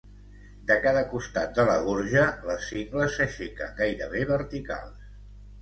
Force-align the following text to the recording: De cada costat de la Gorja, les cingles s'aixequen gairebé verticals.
De 0.71 0.77
cada 0.85 1.03
costat 1.11 1.53
de 1.59 1.65
la 1.67 1.75
Gorja, 1.89 2.23
les 2.47 2.65
cingles 2.71 3.15
s'aixequen 3.21 3.79
gairebé 3.83 4.25
verticals. 4.35 5.07